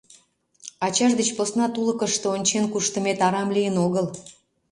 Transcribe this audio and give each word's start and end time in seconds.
Ачаж 0.85 1.11
деч 1.19 1.29
посна 1.37 1.65
тулыкышто 1.73 2.25
ончен 2.35 2.65
куштымет 2.73 3.19
арам 3.27 3.49
лийын 3.55 3.75
огыл. 3.85 4.05